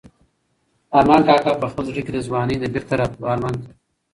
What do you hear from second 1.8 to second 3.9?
زړه کې د ځوانۍ د بېرته راتلو ارمان کاوه.